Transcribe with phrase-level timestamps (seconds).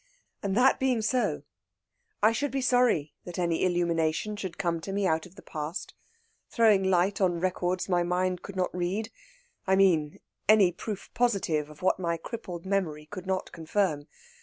[0.41, 1.43] And that being so,
[2.23, 5.93] I should be sorry that any illumination should come to me out of the past,
[6.49, 9.11] throwing light on records my mind could not read
[9.67, 10.19] I mean,
[10.49, 14.07] any proof positive of what my crippled memory could not confirm.